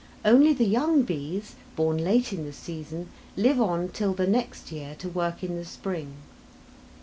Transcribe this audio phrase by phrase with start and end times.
[0.25, 4.95] Only the young bees, born late in the season, live on till the next year
[4.95, 6.15] to work in the spring.